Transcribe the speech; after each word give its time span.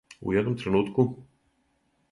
У 0.29 0.33
једном 0.35 0.55
тренутку. 0.63 1.07